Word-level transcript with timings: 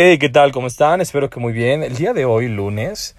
Hey, 0.00 0.16
¿qué 0.16 0.28
tal? 0.28 0.52
¿Cómo 0.52 0.68
están? 0.68 1.00
Espero 1.00 1.28
que 1.28 1.40
muy 1.40 1.52
bien. 1.52 1.82
El 1.82 1.96
día 1.96 2.12
de 2.12 2.24
hoy, 2.24 2.46
lunes 2.46 3.16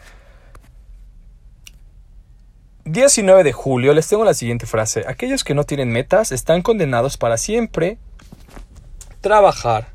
19 2.85 3.43
de 3.43 3.51
julio, 3.51 3.93
les 3.93 4.07
tengo 4.07 4.23
la 4.23 4.33
siguiente 4.33 4.65
frase. 4.65 5.03
Aquellos 5.05 5.43
que 5.43 5.53
no 5.53 5.65
tienen 5.65 5.91
metas 5.91 6.31
están 6.31 6.61
condenados 6.61 7.17
para 7.17 7.35
siempre 7.35 7.97
trabajar 9.19 9.89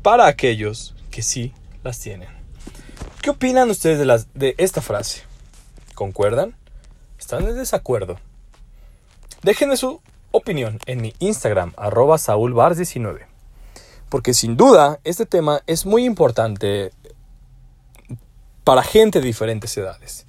para 0.00 0.26
aquellos 0.26 0.94
que 1.10 1.20
sí 1.20 1.52
las 1.84 2.00
tienen. 2.00 2.30
¿Qué 3.20 3.28
opinan 3.28 3.68
ustedes 3.68 4.26
de, 4.32 4.54
esta 4.56 4.80
frase? 4.80 5.20
¿Concuerdan? 5.94 6.56
¿Están 7.18 7.46
en 7.46 7.56
desacuerdo? 7.56 8.18
Déjenme 9.42 9.76
su 9.76 10.00
opinión 10.30 10.78
en 10.86 11.02
mi 11.02 11.12
Instagram, 11.18 11.74
arroba 11.76 12.16
saulbars19 12.16 13.27
porque 14.08 14.34
sin 14.34 14.56
duda 14.56 15.00
este 15.04 15.26
tema 15.26 15.62
es 15.66 15.86
muy 15.86 16.04
importante 16.04 16.92
para 18.64 18.82
gente 18.82 19.20
de 19.20 19.26
diferentes 19.26 19.76
edades. 19.76 20.26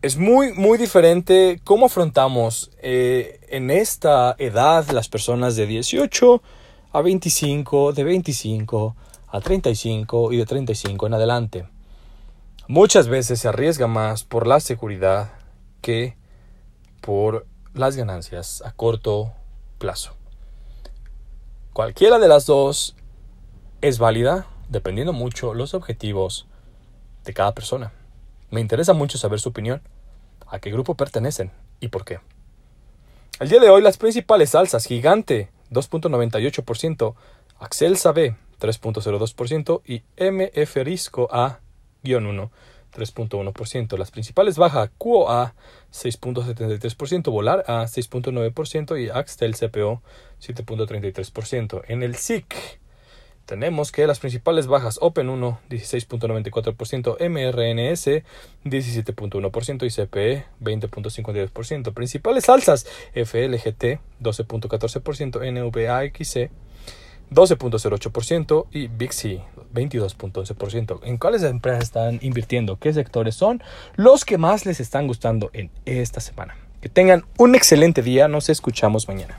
Es 0.00 0.16
muy, 0.16 0.52
muy 0.52 0.78
diferente 0.78 1.60
cómo 1.64 1.86
afrontamos 1.86 2.70
eh, 2.82 3.40
en 3.48 3.70
esta 3.70 4.34
edad 4.38 4.88
las 4.90 5.08
personas 5.08 5.54
de 5.54 5.66
18 5.66 6.42
a 6.92 7.00
25, 7.00 7.92
de 7.92 8.04
25 8.04 8.96
a 9.28 9.40
35 9.40 10.32
y 10.32 10.36
de 10.36 10.46
35 10.46 11.06
en 11.06 11.14
adelante. 11.14 11.68
Muchas 12.68 13.08
veces 13.08 13.40
se 13.40 13.48
arriesga 13.48 13.86
más 13.86 14.24
por 14.24 14.46
la 14.46 14.60
seguridad 14.60 15.32
que 15.80 16.16
por 17.00 17.46
las 17.74 17.96
ganancias 17.96 18.62
a 18.64 18.72
corto 18.72 19.32
plazo. 19.78 20.21
Cualquiera 21.72 22.18
de 22.18 22.28
las 22.28 22.44
dos 22.44 22.94
es 23.80 23.98
válida 23.98 24.46
dependiendo 24.68 25.14
mucho 25.14 25.54
los 25.54 25.72
objetivos 25.72 26.46
de 27.24 27.32
cada 27.32 27.54
persona. 27.54 27.92
Me 28.50 28.60
interesa 28.60 28.92
mucho 28.92 29.16
saber 29.16 29.40
su 29.40 29.48
opinión, 29.48 29.80
a 30.46 30.58
qué 30.58 30.70
grupo 30.70 30.96
pertenecen 30.96 31.50
y 31.80 31.88
por 31.88 32.04
qué. 32.04 32.20
El 33.40 33.48
día 33.48 33.58
de 33.58 33.70
hoy 33.70 33.80
las 33.80 33.96
principales 33.96 34.50
salsas, 34.50 34.84
Gigante 34.84 35.50
2.98%, 35.70 37.14
Axel 37.58 37.96
B 38.14 38.36
3.02% 38.60 39.80
y 39.86 40.02
MF 40.18 40.76
Risco 40.84 41.26
A-1 41.32 42.50
3.1%. 42.92 43.96
Las 43.96 44.10
principales 44.10 44.56
bajas 44.56 44.90
QOA 44.98 45.54
6.73%, 45.92 47.30
Volar 47.30 47.64
a 47.66 47.84
6.9% 47.84 49.02
y 49.02 49.10
Axtel 49.10 49.54
CPO 49.54 50.02
7.33%. 50.40 51.82
En 51.88 52.02
el 52.02 52.16
SIC 52.16 52.80
tenemos 53.46 53.90
que 53.92 54.06
las 54.06 54.20
principales 54.20 54.66
bajas 54.66 54.98
Open 55.00 55.28
1 55.28 55.60
16.94%, 55.68 57.16
MRNS 57.18 58.06
17.1% 58.64 59.84
y 59.84 59.90
CPE 59.90 60.46
20.52%. 60.60 61.92
Principales 61.92 62.48
alzas 62.48 62.86
FLGT 63.14 64.00
12.14%, 64.20 65.40
NVAXC 65.52 66.50
12.08% 67.30 68.66
y 68.72 68.88
Bixi 68.88 69.42
22.11%. 69.72 71.00
¿En 71.04 71.16
cuáles 71.16 71.42
empresas 71.42 71.84
están 71.84 72.18
invirtiendo? 72.22 72.78
¿Qué 72.78 72.92
sectores 72.92 73.34
son 73.34 73.62
los 73.96 74.24
que 74.24 74.38
más 74.38 74.66
les 74.66 74.80
están 74.80 75.06
gustando 75.06 75.50
en 75.52 75.70
esta 75.84 76.20
semana? 76.20 76.56
Que 76.80 76.88
tengan 76.88 77.24
un 77.38 77.54
excelente 77.54 78.02
día. 78.02 78.28
Nos 78.28 78.48
escuchamos 78.48 79.08
mañana. 79.08 79.38